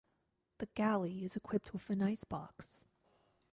The 0.57 0.65
galley 0.73 1.23
is 1.23 1.35
equipped 1.35 1.73
with 1.73 1.91
an 1.91 2.01
ice 2.01 2.23
box. 2.23 2.87